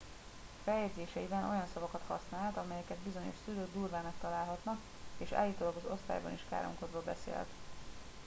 feljegyzéseiben 0.63 1.49
olyan 1.49 1.67
szavakat 1.73 2.01
használt 2.07 2.57
amelyeket 2.57 2.97
bizonyos 2.97 3.35
szülők 3.45 3.73
durvának 3.73 4.13
találhatnak 4.21 4.77
és 5.17 5.31
állítólag 5.31 5.75
az 5.75 5.91
osztályban 5.91 6.33
is 6.33 6.43
káromkodva 6.49 7.01
beszélt 7.01 7.47